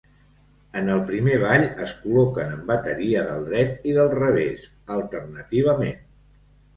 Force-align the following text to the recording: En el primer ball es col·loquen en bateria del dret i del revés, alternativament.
En 0.79 0.87
el 0.91 1.01
primer 1.09 1.33
ball 1.41 1.65
es 1.83 1.91
col·loquen 2.05 2.55
en 2.55 2.63
bateria 2.71 3.25
del 3.27 3.45
dret 3.49 3.85
i 3.91 3.93
del 3.99 4.09
revés, 4.15 4.65
alternativament. 4.97 6.01